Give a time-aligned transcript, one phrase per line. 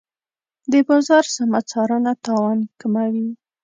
[0.71, 3.29] د بازار سمه څارنه تاوان کموي.